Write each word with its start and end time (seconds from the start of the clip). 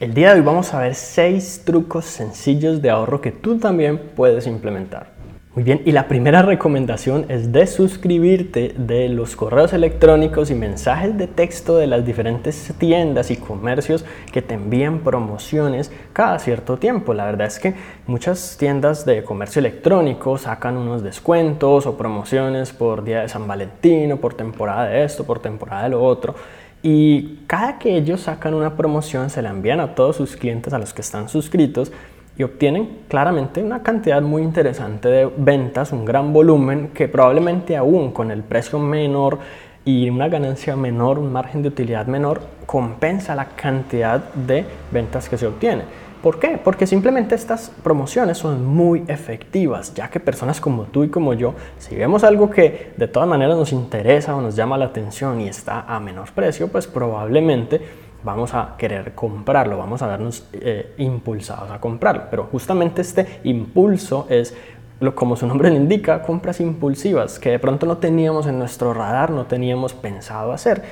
El 0.00 0.14
día 0.14 0.30
de 0.30 0.40
hoy 0.40 0.46
vamos 0.46 0.72
a 0.72 0.80
ver 0.80 0.94
6 0.94 1.64
trucos 1.66 2.06
sencillos 2.06 2.80
de 2.80 2.88
ahorro 2.88 3.20
que 3.20 3.32
tú 3.32 3.58
también 3.58 3.98
puedes 4.16 4.46
implementar. 4.46 5.08
Muy 5.54 5.62
bien, 5.62 5.82
y 5.84 5.92
la 5.92 6.08
primera 6.08 6.40
recomendación 6.40 7.26
es 7.28 7.52
de 7.52 7.66
suscribirte 7.66 8.72
de 8.78 9.10
los 9.10 9.36
correos 9.36 9.74
electrónicos 9.74 10.50
y 10.50 10.54
mensajes 10.54 11.18
de 11.18 11.26
texto 11.26 11.76
de 11.76 11.86
las 11.86 12.06
diferentes 12.06 12.72
tiendas 12.78 13.30
y 13.30 13.36
comercios 13.36 14.06
que 14.32 14.40
te 14.40 14.54
envían 14.54 15.00
promociones 15.00 15.92
cada 16.14 16.38
cierto 16.38 16.78
tiempo. 16.78 17.12
La 17.12 17.26
verdad 17.26 17.48
es 17.48 17.58
que 17.58 17.74
muchas 18.06 18.56
tiendas 18.58 19.04
de 19.04 19.22
comercio 19.22 19.60
electrónico 19.60 20.38
sacan 20.38 20.78
unos 20.78 21.02
descuentos 21.02 21.84
o 21.84 21.98
promociones 21.98 22.72
por 22.72 23.04
día 23.04 23.20
de 23.20 23.28
San 23.28 23.46
Valentín 23.46 24.12
o 24.12 24.16
por 24.16 24.32
temporada 24.32 24.86
de 24.86 25.04
esto, 25.04 25.24
por 25.24 25.40
temporada 25.40 25.82
de 25.82 25.90
lo 25.90 26.02
otro. 26.02 26.36
Y 26.82 27.40
cada 27.46 27.78
que 27.78 27.96
ellos 27.96 28.22
sacan 28.22 28.54
una 28.54 28.76
promoción 28.76 29.28
se 29.28 29.42
la 29.42 29.50
envían 29.50 29.80
a 29.80 29.94
todos 29.94 30.16
sus 30.16 30.36
clientes 30.36 30.72
a 30.72 30.78
los 30.78 30.94
que 30.94 31.02
están 31.02 31.28
suscritos 31.28 31.92
y 32.38 32.42
obtienen 32.42 33.00
claramente 33.08 33.62
una 33.62 33.82
cantidad 33.82 34.22
muy 34.22 34.42
interesante 34.42 35.08
de 35.08 35.30
ventas, 35.36 35.92
un 35.92 36.06
gran 36.06 36.32
volumen 36.32 36.88
que 36.94 37.06
probablemente 37.06 37.76
aún 37.76 38.12
con 38.12 38.30
el 38.30 38.42
precio 38.42 38.78
menor 38.78 39.38
y 39.84 40.08
una 40.08 40.28
ganancia 40.28 40.74
menor, 40.74 41.18
un 41.18 41.32
margen 41.32 41.62
de 41.62 41.68
utilidad 41.68 42.06
menor, 42.06 42.40
compensa 42.64 43.34
la 43.34 43.46
cantidad 43.46 44.32
de 44.32 44.64
ventas 44.90 45.28
que 45.28 45.36
se 45.36 45.46
obtiene. 45.46 45.82
¿Por 46.22 46.38
qué? 46.38 46.60
Porque 46.62 46.86
simplemente 46.86 47.34
estas 47.34 47.70
promociones 47.82 48.36
son 48.36 48.66
muy 48.66 49.04
efectivas, 49.08 49.94
ya 49.94 50.10
que 50.10 50.20
personas 50.20 50.60
como 50.60 50.84
tú 50.84 51.02
y 51.04 51.08
como 51.08 51.32
yo, 51.32 51.54
si 51.78 51.96
vemos 51.96 52.24
algo 52.24 52.50
que 52.50 52.92
de 52.96 53.08
todas 53.08 53.26
maneras 53.26 53.56
nos 53.56 53.72
interesa 53.72 54.36
o 54.36 54.42
nos 54.42 54.54
llama 54.54 54.76
la 54.76 54.86
atención 54.86 55.40
y 55.40 55.48
está 55.48 55.80
a 55.82 55.98
menor 55.98 56.30
precio, 56.32 56.68
pues 56.68 56.86
probablemente 56.86 57.80
vamos 58.22 58.52
a 58.52 58.74
querer 58.76 59.14
comprarlo, 59.14 59.78
vamos 59.78 60.02
a 60.02 60.08
vernos 60.08 60.46
eh, 60.52 60.92
impulsados 60.98 61.70
a 61.70 61.80
comprarlo. 61.80 62.24
Pero 62.30 62.44
justamente 62.44 63.00
este 63.00 63.40
impulso 63.44 64.26
es 64.28 64.54
como 65.14 65.36
su 65.36 65.46
nombre 65.46 65.70
le 65.70 65.76
indica, 65.76 66.20
compras 66.22 66.60
impulsivas 66.60 67.38
que 67.38 67.50
de 67.50 67.58
pronto 67.58 67.86
no 67.86 67.96
teníamos 67.96 68.46
en 68.46 68.58
nuestro 68.58 68.92
radar, 68.92 69.30
no 69.30 69.46
teníamos 69.46 69.94
pensado 69.94 70.52
hacer 70.52 70.82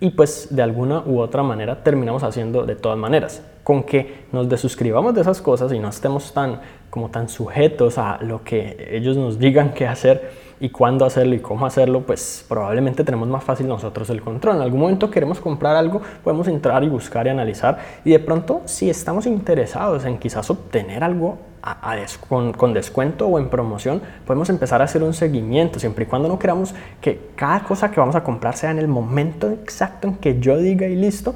y 0.00 0.10
pues 0.10 0.48
de 0.50 0.62
alguna 0.62 1.02
u 1.04 1.20
otra 1.20 1.42
manera 1.42 1.82
terminamos 1.82 2.22
haciendo 2.22 2.64
de 2.64 2.76
todas 2.76 2.96
maneras. 2.96 3.42
Con 3.68 3.82
que 3.82 4.24
nos 4.32 4.48
desuscribamos 4.48 5.12
de 5.12 5.20
esas 5.20 5.42
cosas 5.42 5.70
y 5.74 5.78
no 5.78 5.90
estemos 5.90 6.32
tan 6.32 6.62
como 6.88 7.10
tan 7.10 7.28
sujetos 7.28 7.98
a 7.98 8.16
lo 8.22 8.42
que 8.42 8.88
ellos 8.92 9.18
nos 9.18 9.38
digan 9.38 9.74
qué 9.74 9.86
hacer 9.86 10.30
y 10.58 10.70
cuándo 10.70 11.04
hacerlo 11.04 11.34
y 11.34 11.40
cómo 11.40 11.66
hacerlo, 11.66 12.00
pues 12.00 12.46
probablemente 12.48 13.04
tenemos 13.04 13.28
más 13.28 13.44
fácil 13.44 13.68
nosotros 13.68 14.08
el 14.08 14.22
control. 14.22 14.56
En 14.56 14.62
algún 14.62 14.80
momento 14.80 15.10
queremos 15.10 15.38
comprar 15.38 15.76
algo, 15.76 16.00
podemos 16.24 16.48
entrar 16.48 16.82
y 16.82 16.88
buscar 16.88 17.26
y 17.26 17.28
analizar 17.28 17.78
y 18.06 18.10
de 18.12 18.18
pronto 18.20 18.62
si 18.64 18.88
estamos 18.88 19.26
interesados 19.26 20.06
en 20.06 20.16
quizás 20.16 20.48
obtener 20.48 21.04
algo 21.04 21.36
con, 22.56 22.72
descuento 22.72 23.26
o 23.26 23.38
en 23.38 23.50
promoción, 23.50 24.00
podemos 24.26 24.48
empezar 24.48 24.80
a 24.80 24.84
hacer 24.84 25.02
un 25.02 25.12
seguimiento, 25.12 25.78
siempre 25.78 26.04
y 26.04 26.06
cuando 26.06 26.28
no 26.28 26.38
queramos 26.38 26.74
que 27.00 27.30
cada 27.36 27.60
cosa 27.60 27.90
que 27.90 28.00
vamos 28.00 28.14
a 28.14 28.22
comprar 28.22 28.56
sea 28.56 28.70
en 28.70 28.78
el 28.78 28.88
momento 28.88 29.50
exacto 29.50 30.08
en 30.08 30.16
que 30.16 30.40
yo 30.40 30.56
diga 30.56 30.86
y 30.86 30.96
listo, 30.96 31.34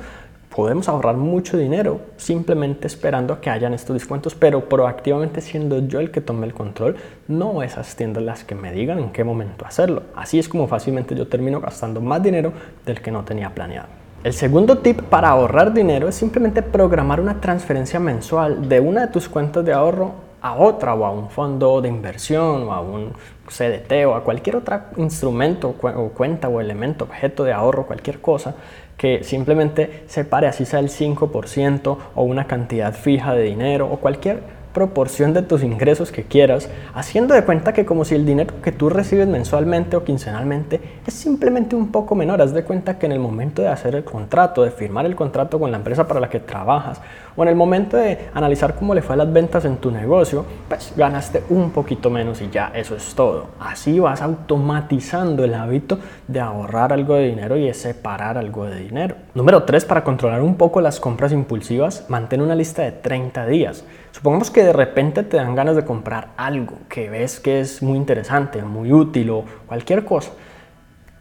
podemos 0.55 0.89
ahorrar 0.89 1.17
mucho 1.17 1.57
dinero 1.57 2.01
simplemente 2.17 2.87
esperando 2.87 3.33
a 3.35 3.41
que 3.41 3.51
hayan 3.51 3.75
estos 3.75 3.95
descuentos, 3.95 4.35
pero 4.35 4.69
proactivamente 4.69 5.41
siendo 5.41 5.87
yo 5.87 5.99
el 6.01 6.11
que 6.11 6.21
tome 6.21 6.47
el 6.47 6.55
control, 6.55 6.97
no 7.27 7.63
esas 7.63 7.97
tiendas 7.97 8.23
las 8.23 8.45
que 8.45 8.55
me 8.55 8.73
digan 8.73 8.99
en 8.99 9.11
qué 9.11 9.25
momento 9.25 9.65
hacerlo. 9.65 10.03
Así 10.15 10.39
es 10.39 10.49
como 10.49 10.69
fácilmente 10.69 11.15
yo 11.15 11.27
termino 11.27 11.61
gastando 11.61 12.01
más 12.01 12.23
dinero 12.23 12.53
del 12.85 13.01
que 13.01 13.11
no 13.11 13.25
tenía 13.25 13.51
planeado. 13.51 13.89
El 14.23 14.35
segundo 14.35 14.79
tip 14.79 15.03
para 15.03 15.31
ahorrar 15.31 15.73
dinero 15.73 16.09
es 16.09 16.15
simplemente 16.15 16.63
programar 16.63 17.21
una 17.21 17.41
transferencia 17.41 17.99
mensual 17.99 18.69
de 18.69 18.79
una 18.79 19.07
de 19.07 19.09
tus 19.09 19.29
cuentas 19.29 19.65
de 19.65 19.73
ahorro 19.73 20.13
a 20.41 20.55
otra 20.55 20.95
o 20.95 21.05
a 21.05 21.11
un 21.11 21.31
fondo 21.31 21.81
de 21.81 21.89
inversión 21.89 22.65
o 22.65 22.73
a 22.73 22.81
un 22.81 23.13
CDT 23.49 24.07
o 24.07 24.15
a 24.15 24.23
cualquier 24.23 24.57
otro 24.57 24.81
instrumento 24.97 25.75
o 25.81 26.09
cuenta 26.11 26.49
o 26.49 26.61
elemento, 26.61 27.05
objeto 27.05 27.45
de 27.45 27.53
ahorro, 27.53 27.87
cualquier 27.87 28.21
cosa 28.21 28.55
que 28.97 29.25
simplemente 29.25 30.05
separe 30.07 30.47
así 30.47 30.65
sea 30.65 30.81
el 30.81 30.89
5% 30.89 31.99
o 32.15 32.23
una 32.23 32.47
cantidad 32.47 32.95
fija 32.95 33.35
de 33.35 33.43
dinero 33.43 33.89
o 33.91 33.99
cualquier 33.99 34.62
proporción 34.73 35.33
de 35.33 35.43
tus 35.43 35.63
ingresos 35.63 36.11
que 36.11 36.25
quieras, 36.25 36.69
haciendo 36.95 37.35
de 37.35 37.45
cuenta 37.45 37.73
que 37.73 37.85
como 37.85 38.05
si 38.05 38.15
el 38.15 38.27
dinero 38.27 38.55
que 38.63 38.73
tú 38.73 38.89
recibes 38.89 39.29
mensualmente 39.29 39.97
o 39.97 40.05
quincenalmente 40.05 40.81
es 41.07 41.15
simplemente 41.15 41.77
un 41.77 41.93
poco 41.93 42.15
menor. 42.15 42.41
Haz 42.43 42.53
de 42.53 42.65
cuenta 42.65 42.99
que 42.99 43.07
en 43.07 43.13
el 43.13 43.19
momento 43.19 43.63
de 43.63 43.69
hacer 43.69 43.95
el 43.95 44.05
contrato, 44.05 44.63
de 44.63 44.71
firmar 44.71 45.07
el 45.07 45.15
contrato 45.15 45.59
con 45.59 45.71
la 45.71 45.79
empresa 45.79 46.07
para 46.07 46.21
la 46.21 46.31
que 46.31 46.41
trabajas, 46.41 47.01
o 47.37 47.43
en 47.43 47.49
el 47.49 47.55
momento 47.55 47.97
de 47.97 48.29
analizar 48.35 48.75
cómo 48.75 48.95
le 48.95 49.03
fue 49.03 49.15
a 49.15 49.19
las 49.19 49.33
ventas 49.33 49.65
en 49.65 49.77
tu 49.77 49.91
negocio, 49.91 50.45
pues 50.69 50.93
ganaste 50.97 51.43
un 51.51 51.71
poquito 51.71 52.11
menos 52.11 52.41
y 52.43 52.51
ya 52.51 52.73
eso 52.75 52.95
es 52.95 53.15
todo. 53.15 53.47
Así 53.59 53.99
vas 54.01 54.21
automatizando 54.23 55.45
el 55.45 55.55
hábito 55.55 55.99
de 56.29 56.41
ahorrar 56.41 56.93
algo 56.93 57.15
de 57.15 57.27
dinero 57.27 57.57
y 57.57 57.67
de 57.67 57.75
separar 57.75 58.39
algo 58.39 58.67
de 58.67 58.81
dinero. 58.81 59.17
Número 59.35 59.63
3, 59.63 59.85
para 59.85 60.05
controlar 60.05 60.43
un 60.43 60.57
poco 60.57 60.81
las 60.81 61.01
compras 61.01 61.33
impulsivas, 61.33 62.05
mantén 62.09 62.43
una 62.43 62.55
lista 62.55 62.83
de 62.83 62.93
30 62.93 63.47
días. 63.47 63.85
Supongamos 64.11 64.51
que 64.51 64.62
de 64.65 64.73
repente 64.73 65.23
te 65.23 65.37
dan 65.37 65.55
ganas 65.55 65.77
de 65.77 65.85
comprar 65.85 66.29
algo 66.37 66.75
que 66.89 67.11
ves 67.11 67.41
que 67.41 67.61
es 67.61 67.83
muy 67.83 67.97
interesante, 67.97 68.63
muy 68.63 68.93
útil 68.93 69.31
o 69.31 69.45
cualquier 69.67 70.05
cosa. 70.05 70.33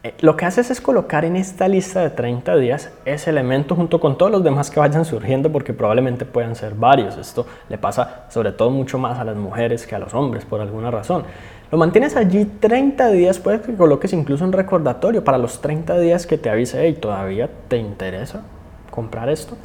Eh, 0.03 0.15
lo 0.21 0.35
que 0.35 0.45
haces 0.45 0.71
es 0.71 0.81
colocar 0.81 1.25
en 1.25 1.35
esta 1.35 1.67
lista 1.67 2.01
de 2.01 2.09
30 2.09 2.55
días 2.55 2.91
ese 3.05 3.29
elemento 3.29 3.75
junto 3.75 3.99
con 3.99 4.17
todos 4.17 4.31
los 4.31 4.43
demás 4.43 4.71
que 4.71 4.79
vayan 4.79 5.05
surgiendo 5.05 5.51
porque 5.51 5.73
probablemente 5.73 6.25
puedan 6.25 6.55
ser 6.55 6.73
varios. 6.73 7.17
Esto 7.17 7.45
le 7.69 7.77
pasa 7.77 8.25
sobre 8.29 8.51
todo 8.51 8.71
mucho 8.71 8.97
más 8.97 9.19
a 9.19 9.23
las 9.23 9.37
mujeres 9.37 9.85
que 9.85 9.93
a 9.93 9.99
los 9.99 10.13
hombres 10.15 10.43
por 10.43 10.59
alguna 10.59 10.89
razón. 10.89 11.23
Lo 11.71 11.77
mantienes 11.77 12.15
allí 12.15 12.45
30 12.45 13.11
días, 13.11 13.39
puedes 13.39 13.61
que 13.61 13.75
coloques 13.75 14.11
incluso 14.11 14.43
un 14.43 14.51
recordatorio 14.51 15.23
para 15.23 15.37
los 15.37 15.61
30 15.61 15.99
días 15.99 16.27
que 16.27 16.37
te 16.37 16.49
avise, 16.49 16.89
y 16.89 16.93
todavía 16.93 17.49
te 17.67 17.77
interesa 17.77 18.41
comprar 18.89 19.29
esto. 19.29 19.55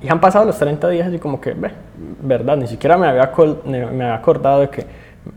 Y 0.00 0.08
han 0.08 0.20
pasado 0.20 0.44
los 0.44 0.58
30 0.58 0.88
días 0.88 1.12
y 1.12 1.18
como 1.18 1.40
que, 1.40 1.54
ve, 1.54 1.70
verdad, 2.22 2.56
ni 2.56 2.66
siquiera 2.66 2.96
me 2.96 3.08
había, 3.08 3.32
me 3.64 3.84
había 3.84 4.14
acordado 4.14 4.60
de 4.60 4.70
que 4.70 4.86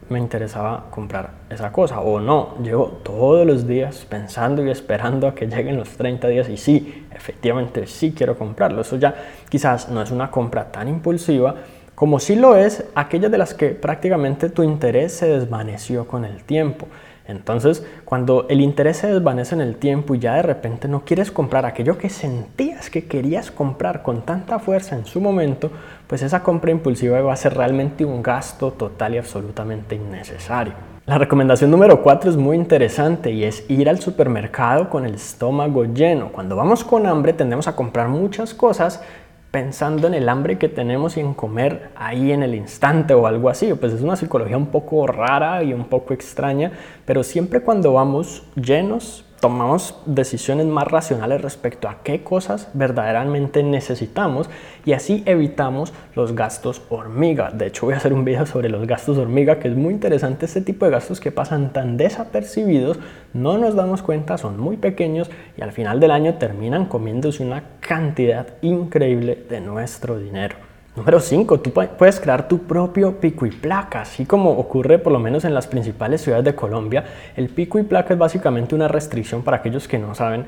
me 0.10 0.20
interesaba 0.20 0.86
comprar 0.90 1.32
esa 1.50 1.72
cosa. 1.72 2.00
O 2.00 2.20
no, 2.20 2.58
llevo 2.62 2.88
todos 3.04 3.46
los 3.46 3.68
días 3.68 4.06
pensando 4.08 4.66
y 4.66 4.70
esperando 4.70 5.28
a 5.28 5.36
que 5.36 5.48
lleguen 5.48 5.78
los 5.78 5.90
30 5.90 6.28
días 6.28 6.50
y 6.50 6.58
sí, 6.58 7.08
efectivamente 7.12 7.88
sí 7.88 8.14
quiero 8.16 8.38
comprarlo. 8.38 8.82
Eso 8.82 8.98
ya 8.98 9.16
quizás 9.50 9.90
no 9.90 10.02
es 10.02 10.12
una 10.12 10.30
compra 10.30 10.72
tan 10.72 10.88
impulsiva 10.88 11.56
como 12.02 12.20
sí 12.20 12.36
lo 12.36 12.56
es 12.56 12.84
aquella 12.96 13.30
de 13.30 13.38
las 13.38 13.54
que 13.54 13.70
prácticamente 13.70 14.50
tu 14.50 14.64
interés 14.64 15.12
se 15.12 15.28
desvaneció 15.28 16.08
con 16.08 16.26
el 16.26 16.44
tiempo. 16.44 16.88
Entonces, 17.28 17.86
cuando 18.06 18.48
el 18.50 18.62
interés 18.62 18.98
se 18.98 19.08
desvanece 19.08 19.56
en 19.56 19.62
el 19.62 19.76
tiempo 19.76 20.16
y 20.16 20.20
ya 20.20 20.36
de 20.36 20.42
repente 20.42 20.88
no 20.88 21.06
quieres 21.06 21.32
comprar 21.32 21.66
aquello 21.66 21.98
que 21.98 22.10
sentías 22.10 22.90
que 22.90 23.06
querías 23.06 23.52
comprar 23.52 24.04
con 24.04 24.24
tanta 24.24 24.60
fuerza 24.60 24.96
en 24.96 25.06
su 25.06 25.22
momento, 25.22 25.72
pues 26.08 26.22
esa 26.22 26.44
compra 26.44 26.72
impulsiva 26.72 27.22
va 27.22 27.34
a 27.34 27.38
ser 27.38 27.56
realmente 27.56 28.04
un 28.06 28.22
gasto 28.22 28.72
total 28.72 29.16
y 29.16 29.18
absolutamente 29.20 29.96
innecesario. 29.96 30.74
La 31.08 31.18
recomendación 31.18 31.72
número 31.72 32.04
4 32.04 32.30
es 32.30 32.38
muy 32.38 32.56
interesante 32.56 33.32
y 33.32 33.44
es 33.44 33.68
ir 33.70 33.90
al 33.90 34.00
supermercado 34.00 34.88
con 34.90 35.04
el 35.04 35.16
estómago 35.16 35.86
lleno. 35.86 36.32
Cuando 36.32 36.56
vamos 36.56 36.84
con 36.84 37.08
hambre 37.08 37.34
tendemos 37.34 37.68
a 37.68 37.76
comprar 37.76 38.08
muchas 38.08 38.54
cosas 38.54 39.02
pensando 39.52 40.08
en 40.08 40.14
el 40.14 40.30
hambre 40.30 40.58
que 40.58 40.70
tenemos 40.70 41.18
y 41.18 41.20
en 41.20 41.34
comer 41.34 41.90
ahí 41.96 42.32
en 42.32 42.42
el 42.42 42.56
instante 42.56 43.14
o 43.14 43.28
algo 43.28 43.50
así. 43.50 43.74
Pues 43.74 43.94
es 43.94 44.02
una 44.02 44.16
psicología 44.16 44.58
un 44.58 44.68
poco 44.68 45.06
rara 45.06 45.62
y 45.64 45.74
un 45.74 45.86
poco 45.86 46.14
extraña, 46.14 46.72
pero 47.06 47.24
siempre 47.24 47.62
cuando 47.62 47.94
vamos 47.94 48.44
llenos 48.56 49.26
tomamos 49.42 49.96
decisiones 50.06 50.68
más 50.68 50.88
racionales 50.88 51.42
respecto 51.42 51.90
a 51.90 52.04
qué 52.04 52.24
cosas 52.24 52.70
verdaderamente 52.74 53.64
necesitamos 53.64 54.50
y 54.86 54.94
así 54.94 55.24
evitamos 55.26 55.94
los 56.16 56.36
gastos 56.36 56.84
hormiga. 56.90 57.50
De 57.50 57.66
hecho 57.68 57.88
voy 57.88 57.96
a 57.96 57.98
hacer 57.98 58.14
un 58.14 58.24
video 58.24 58.46
sobre 58.46 58.70
los 58.70 58.86
gastos 58.88 59.18
hormiga 59.18 59.60
que 59.60 59.68
es 59.68 59.76
muy 59.76 59.94
interesante 59.94 60.46
este 60.46 60.62
tipo 60.62 60.86
de 60.86 60.92
gastos 60.92 61.20
que 61.20 61.32
pasan 61.32 61.74
tan 61.74 61.98
desapercibidos, 61.98 63.00
no 63.34 63.58
nos 63.58 63.76
damos 63.76 64.04
cuenta, 64.04 64.38
son 64.38 64.60
muy 64.60 64.78
pequeños 64.78 65.30
y 65.58 65.62
al 65.62 65.72
final 65.72 66.00
del 66.00 66.12
año 66.12 66.36
terminan 66.36 66.86
comiéndose 66.86 67.44
una 67.44 67.64
cantidad 67.80 68.46
increíble 68.62 69.44
de 69.50 69.60
nuestro 69.60 70.20
dinero. 70.20 70.71
Número 70.94 71.22
5, 71.22 71.62
tú 71.62 71.72
puedes 71.72 72.20
crear 72.20 72.50
tu 72.50 72.64
propio 72.64 73.22
pico 73.22 73.46
y 73.46 73.52
placa, 73.52 74.02
así 74.02 74.26
como 74.26 74.52
ocurre 74.52 75.00
por 75.00 75.14
lo 75.14 75.20
menos 75.20 75.46
en 75.46 75.54
las 75.54 75.66
principales 75.66 76.20
ciudades 76.22 76.44
de 76.44 76.54
Colombia. 76.54 77.06
El 77.38 77.48
pico 77.48 77.80
y 77.80 77.84
placa 77.84 78.14
es 78.14 78.20
básicamente 78.20 78.76
una 78.76 78.90
restricción 78.90 79.42
para 79.42 79.58
aquellos 79.58 79.88
que 79.88 79.98
no 79.98 80.14
saben. 80.16 80.46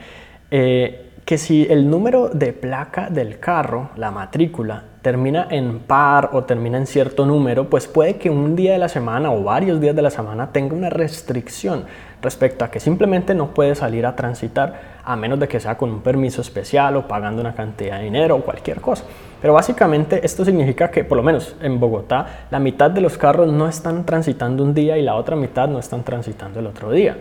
Eh, 0.52 1.13
que 1.26 1.38
si 1.38 1.66
el 1.70 1.90
número 1.90 2.30
de 2.30 2.52
placa 2.52 3.10
del 3.10 3.40
carro, 3.40 3.92
la 3.96 4.12
matrícula, 4.12 4.84
termina 5.02 5.48
en 5.50 5.80
par 5.80 6.30
o 6.34 6.44
termina 6.44 6.78
en 6.78 6.88
cierto 6.88 7.26
número, 7.26 7.70
pues 7.70 7.88
puede 7.88 8.16
que 8.16 8.30
un 8.30 8.56
día 8.56 8.74
de 8.74 8.78
la 8.78 8.90
semana 8.90 9.32
o 9.32 9.44
varios 9.44 9.80
días 9.80 9.96
de 9.96 10.02
la 10.02 10.10
semana 10.10 10.52
tenga 10.52 10.76
una 10.76 10.90
restricción 10.90 11.86
respecto 12.22 12.64
a 12.64 12.72
que 12.72 12.80
simplemente 12.80 13.36
no 13.36 13.54
puede 13.54 13.76
salir 13.76 14.06
a 14.06 14.16
transitar 14.16 14.94
a 15.04 15.16
menos 15.16 15.40
de 15.40 15.48
que 15.48 15.60
sea 15.60 15.78
con 15.78 15.92
un 15.92 16.02
permiso 16.02 16.42
especial 16.42 16.96
o 16.96 17.08
pagando 17.08 17.42
una 17.42 17.54
cantidad 17.54 17.98
de 17.98 18.06
dinero 18.06 18.38
o 18.38 18.42
cualquier 18.42 18.80
cosa. 18.80 19.04
Pero 19.42 19.54
básicamente 19.54 20.26
esto 20.26 20.46
significa 20.46 20.90
que 20.90 21.04
por 21.04 21.18
lo 21.18 21.24
menos 21.24 21.56
en 21.62 21.80
Bogotá 21.80 22.46
la 22.50 22.60
mitad 22.60 22.90
de 22.90 23.02
los 23.02 23.18
carros 23.18 23.52
no 23.52 23.68
están 23.68 24.06
transitando 24.06 24.64
un 24.64 24.74
día 24.74 24.98
y 24.98 25.02
la 25.02 25.16
otra 25.16 25.36
mitad 25.36 25.68
no 25.68 25.80
están 25.80 26.04
transitando 26.04 26.62
el 26.62 26.68
otro 26.68 26.92
día. 26.92 27.18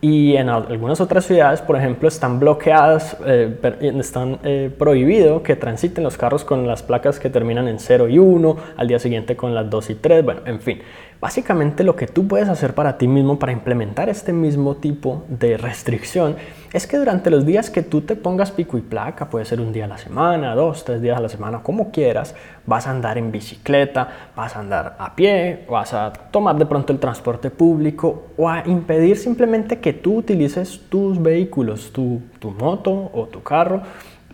Y 0.00 0.36
en 0.36 0.50
algunas 0.50 1.00
otras 1.00 1.24
ciudades, 1.24 1.62
por 1.62 1.76
ejemplo, 1.76 2.08
están 2.08 2.38
bloqueadas, 2.38 3.16
eh, 3.24 3.56
están 3.98 4.38
eh, 4.44 4.70
prohibido 4.78 5.42
que 5.42 5.56
transiten 5.56 6.04
los 6.04 6.18
carros 6.18 6.44
con 6.44 6.66
las 6.66 6.82
placas 6.82 7.18
que 7.18 7.30
terminan 7.30 7.66
en 7.66 7.78
0 7.78 8.08
y 8.08 8.18
1, 8.18 8.56
al 8.76 8.88
día 8.88 8.98
siguiente 8.98 9.36
con 9.36 9.54
las 9.54 9.70
2 9.70 9.90
y 9.90 9.94
3, 9.94 10.24
bueno, 10.24 10.40
en 10.44 10.60
fin. 10.60 10.82
Básicamente 11.20 11.82
lo 11.82 11.96
que 11.96 12.06
tú 12.06 12.28
puedes 12.28 12.48
hacer 12.48 12.74
para 12.74 12.98
ti 12.98 13.08
mismo 13.08 13.38
para 13.38 13.52
implementar 13.52 14.10
este 14.10 14.34
mismo 14.34 14.76
tipo 14.76 15.24
de 15.28 15.56
restricción 15.56 16.36
es 16.74 16.86
que 16.86 16.98
durante 16.98 17.30
los 17.30 17.46
días 17.46 17.70
que 17.70 17.82
tú 17.82 18.02
te 18.02 18.16
pongas 18.16 18.50
pico 18.50 18.76
y 18.76 18.82
placa, 18.82 19.30
puede 19.30 19.46
ser 19.46 19.62
un 19.62 19.72
día 19.72 19.86
a 19.86 19.88
la 19.88 19.96
semana, 19.96 20.54
dos, 20.54 20.84
tres 20.84 21.00
días 21.00 21.16
a 21.16 21.20
la 21.22 21.30
semana, 21.30 21.62
como 21.62 21.90
quieras, 21.90 22.34
vas 22.66 22.86
a 22.86 22.90
andar 22.90 23.16
en 23.16 23.32
bicicleta, 23.32 24.30
vas 24.36 24.56
a 24.56 24.60
andar 24.60 24.96
a 24.98 25.16
pie, 25.16 25.64
vas 25.70 25.94
a 25.94 26.12
tomar 26.12 26.56
de 26.56 26.66
pronto 26.66 26.92
el 26.92 26.98
transporte 26.98 27.50
público 27.50 28.26
o 28.36 28.50
a 28.50 28.62
impedir 28.66 29.16
simplemente 29.16 29.80
que 29.80 29.94
tú 29.94 30.18
utilices 30.18 30.82
tus 30.90 31.22
vehículos, 31.22 31.92
tu, 31.92 32.20
tu 32.38 32.50
moto 32.50 33.10
o 33.14 33.26
tu 33.26 33.42
carro 33.42 33.80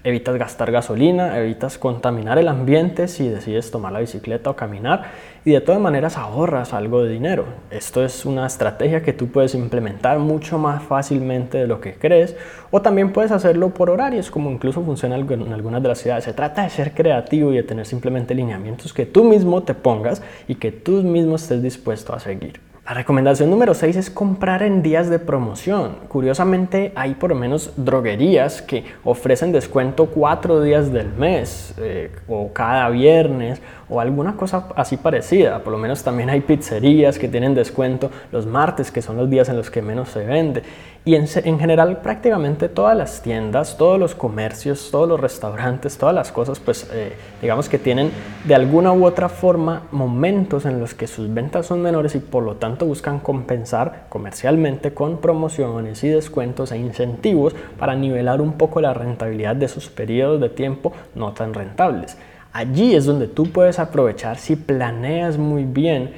evitas 0.05 0.37
gastar 0.37 0.73
gasolina, 0.73 1.39
evitas 1.39 1.79
contaminar 1.79 2.39
el 2.39 2.49
ambiente 2.49 3.09
si 3.09 3.29
decides 3.29 3.71
tomar 3.71 3.93
la 3.93 4.01
bicicleta 4.01 4.51
o 4.51 4.57
caminar 4.57 5.05
y 5.45 5.53
de 5.53 5.61
todas 5.61 5.81
maneras 5.81 6.17
ahorras 6.17 6.73
algo 6.73 7.03
de 7.03 7.13
dinero. 7.13 7.45
Esto 7.71 8.05
es 8.05 8.25
una 8.25 8.47
estrategia 8.47 9.03
que 9.03 9.13
tú 9.13 9.29
puedes 9.29 9.55
implementar 9.55 10.19
mucho 10.19 10.59
más 10.59 10.83
fácilmente 10.83 11.59
de 11.59 11.67
lo 11.67 11.81
que 11.81 11.95
crees 11.95 12.37
o 12.71 12.83
también 12.83 13.13
puedes 13.13 13.33
hacerlo 13.33 13.71
por 13.71 13.91
horarios 13.91 14.31
como 14.31 14.51
incluso 14.51 14.83
funciona 14.83 15.15
en 15.17 15.53
algunas 15.53 15.83
de 15.83 15.89
las 15.89 15.99
ciudades. 15.99 16.25
Se 16.25 16.33
trata 16.33 16.63
de 16.63 16.71
ser 16.71 16.93
creativo 16.93 17.53
y 17.53 17.57
de 17.57 17.63
tener 17.63 17.87
simplemente 17.87 18.35
lineamientos 18.35 18.93
que 18.93 19.07
tú 19.07 19.25
mismo 19.25 19.63
te 19.63 19.75
pongas 19.75 20.23
y 20.49 20.57
que 20.57 20.73
tú 20.73 21.03
mismo 21.03 21.37
estés 21.37 21.63
dispuesto 21.63 22.15
a 22.15 22.21
seguir. 22.21 22.72
La 22.85 22.95
recomendación 22.95 23.49
número 23.49 23.75
6 23.75 23.95
es 23.95 24.11
comprar 24.11 24.65
en 24.65 24.83
días 24.83 25.09
de 25.09 25.21
promoción. 25.21 25.99
Curiosamente 26.09 26.91
hay 26.97 27.15
por 27.15 27.31
lo 27.31 27.37
menos 27.37 27.71
droguerías 27.77 28.61
que 28.61 28.85
ofrecen 29.05 29.53
descuento 29.53 30.07
cuatro 30.07 30.61
días 30.61 30.93
del 30.93 31.13
mes 31.13 31.75
eh, 31.79 32.11
o 32.27 32.53
cada 32.53 32.89
viernes 32.89 33.63
o 33.89 34.01
alguna 34.01 34.35
cosa 34.35 34.67
así 34.75 34.97
parecida. 34.97 35.63
Por 35.63 35.73
lo 35.73 35.79
menos 35.79 36.03
también 36.03 36.29
hay 36.29 36.41
pizzerías 36.41 37.21
que 37.21 37.29
tienen 37.29 37.55
descuento 37.55 38.11
los 38.33 38.47
martes, 38.47 38.91
que 38.91 39.01
son 39.01 39.17
los 39.17 39.31
días 39.31 39.49
en 39.49 39.59
los 39.59 39.71
que 39.71 39.81
menos 39.81 40.09
se 40.09 40.25
vende. 40.25 40.65
Y 41.05 41.15
en, 41.15 41.29
general 41.29 41.99
prácticamente 41.99 42.69
todas 42.69 42.97
las 42.97 43.23
tiendas, 43.23 43.77
todos 43.77 43.99
los 43.99 44.17
comercios, 44.17 44.89
todos 44.91 45.09
los 45.09 45.21
restaurantes, 45.21 45.97
todas 45.99 46.15
las 46.17 46.33
cosas, 46.33 46.59
pues 46.59 46.91
eh, 46.93 47.13
digamos 47.41 47.69
que 47.69 47.79
tienen 47.79 48.11
de 48.45 48.57
alguna 48.57 48.93
u 48.93 49.05
otra 49.05 49.29
forma 49.29 49.83
momentos 49.93 50.67
en 50.67 50.81
los 50.81 50.95
que 50.95 51.07
sus 51.07 51.33
ventas 51.33 51.67
son 51.67 51.81
menores 51.81 52.17
y 52.17 52.19
por 52.19 52.43
lo 52.43 52.57
tanto 52.57 52.87
buscan 52.87 53.21
compensar 53.21 54.07
comercialmente 54.09 54.93
con 54.93 55.19
promociones 55.19 56.03
y 56.03 56.09
descuentos 56.09 56.73
e 56.73 56.79
incentivos 56.79 57.55
para 57.79 57.95
nivelar 57.95 58.41
un 58.41 58.55
poco 58.55 58.81
la 58.81 58.95
rentabilidad 58.95 59.55
de 59.55 59.69
sus 59.69 59.89
periodos 59.89 60.41
de 60.41 60.49
tiempo 60.49 60.93
no 61.15 61.33
tan 61.33 61.55
rentables. 61.55 62.17
Allí 62.53 62.97
es 62.97 63.07
donde 63.07 63.29
tú 63.29 63.51
puedes 63.51 63.79
aprovechar 63.79 64.39
si 64.39 64.57
planeas 64.57 65.39
muy 65.39 65.65
bien 65.65 66.11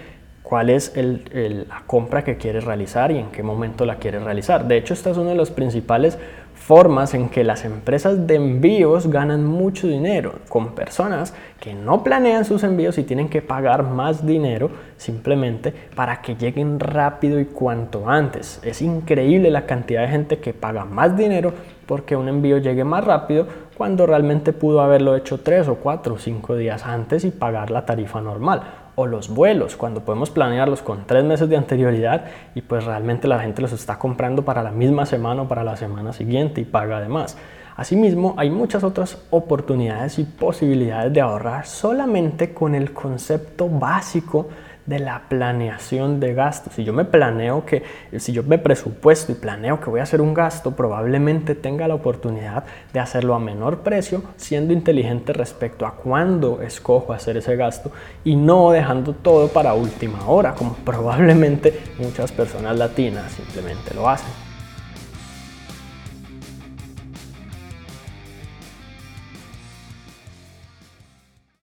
cuál 0.43 0.71
es 0.71 0.93
la 0.97 1.82
compra 1.87 2.25
que 2.25 2.37
quieres 2.38 2.65
realizar 2.65 3.11
y 3.11 3.19
en 3.19 3.31
qué 3.32 3.43
momento 3.43 3.85
la 3.85 3.97
quieres 3.97 4.23
realizar. 4.23 4.67
De 4.67 4.76
hecho, 4.76 4.94
esta 4.94 5.11
es 5.11 5.17
una 5.17 5.31
de 5.31 5.37
las 5.37 5.50
principales 5.50 6.19
formas 6.66 7.12
en 7.12 7.28
que 7.28 7.44
las 7.44 7.66
empresas 7.66 8.26
de 8.26 8.37
envíos 8.37 9.08
ganan 9.08 9.44
mucho 9.44 9.87
dinero 9.87 10.37
con 10.49 10.75
personas 10.75 11.34
que 11.61 11.75
no 11.75 12.02
planean 12.02 12.46
sus 12.46 12.62
envíos 12.64 12.96
y 12.96 13.02
tienen 13.02 13.28
que 13.28 13.43
pagar 13.43 13.82
más 13.82 14.25
dinero 14.25 14.70
simplemente 14.96 15.75
para 15.94 16.22
que 16.22 16.37
lleguen 16.37 16.81
rápido 16.81 17.38
y 17.38 17.44
cuanto 17.44 18.08
antes. 18.08 18.61
Es 18.62 18.81
increíble 18.81 19.50
la 19.50 19.66
cantidad 19.66 20.00
de 20.02 20.08
gente 20.08 20.38
que 20.38 20.55
paga 20.55 20.87
más 20.87 21.14
dinero 21.19 21.52
porque 21.84 22.16
un 22.16 22.28
envío 22.28 22.56
llegue 22.56 22.82
más 22.82 23.05
rápido 23.05 23.46
cuando 23.75 24.06
realmente 24.06 24.53
pudo 24.53 24.81
haberlo 24.81 25.17
hecho 25.17 25.38
tres 25.41 25.69
o 25.69 25.76
cuatro 25.76 26.15
o 26.15 26.19
cinco 26.19 26.56
días 26.56 26.87
antes 26.87 27.25
y 27.25 27.31
pagar 27.31 27.71
la 27.71 27.85
tarifa 27.85 28.21
normal 28.21 28.62
o 28.97 29.06
los 29.06 29.29
vuelos, 29.29 29.76
cuando 29.76 30.00
podemos 30.00 30.31
planearlos 30.31 30.81
con 30.81 31.05
tres 31.06 31.25
meses 31.25 31.49
de 31.49 31.56
anterioridad 31.56 32.26
y 32.55 32.61
pues 32.61 32.85
realmente 32.85 33.26
la 33.26 33.41
gente 33.41 33.61
los 33.61 33.73
está 33.73 33.99
comprando 33.99 34.44
para 34.44 34.62
la 34.62 34.71
misma 34.71 35.05
semana 35.05 35.43
o 35.43 35.49
para 35.49 35.65
la 35.65 35.76
semana 35.76 36.12
siguiente 36.12 36.61
y 36.61 36.65
paga 36.65 36.99
además. 36.99 37.37
Asimismo, 37.76 38.35
hay 38.37 38.50
muchas 38.50 38.85
otras 38.85 39.19
oportunidades 39.31 40.21
y 40.21 40.25
posibilidades 40.25 41.12
de 41.12 41.21
ahorrar 41.21 41.67
solamente 41.67 42.55
con 42.55 42.76
el 42.76 42.93
concepto 42.93 43.69
básico 43.69 44.49
de 44.87 44.99
la 44.99 45.23
planeación 45.29 46.21
de 46.21 46.35
gastos. 46.35 46.75
Si 46.75 46.85
yo 46.85 46.93
me 46.93 47.05
planeo 47.05 47.65
que, 47.65 47.83
si 48.19 48.33
yo 48.33 48.43
me 48.43 48.59
presupuesto 48.59 49.33
y 49.33 49.35
planeo 49.35 49.81
que 49.81 49.91
voy 49.91 50.01
a 50.01 50.03
hacer 50.03 50.21
un 50.21 50.35
gasto, 50.35 50.73
probablemente 50.73 51.55
tenga 51.55 51.89
la 51.89 51.95
oportunidad 51.95 52.65
de 52.93 53.01
hacerlo 53.01 53.35
a 53.35 53.39
menor 53.39 53.79
precio, 53.79 54.23
siendo 54.37 54.73
inteligente 54.73 55.33
respecto 55.33 55.87
a 55.87 55.95
cuándo 55.97 56.61
escojo 56.63 57.13
hacer 57.13 57.37
ese 57.37 57.57
gasto 57.57 57.93
y 58.25 58.37
no 58.37 58.71
dejando 58.71 59.15
todo 59.15 59.49
para 59.49 59.75
última 59.75 60.29
hora, 60.29 60.55
como 60.55 60.75
probablemente 60.85 61.81
muchas 61.99 62.33
personas 62.33 62.77
latinas 62.77 63.33
simplemente 63.33 63.95
lo 63.95 64.09
hacen. 64.09 64.44